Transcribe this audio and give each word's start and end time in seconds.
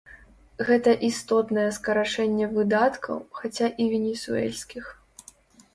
Гэта 0.69 0.95
істотнае 1.09 1.65
скарачэнне 1.77 2.49
выдаткаў, 2.55 3.21
хаця 3.43 3.67
і 3.85 3.89
венесуэльскіх. 3.95 4.85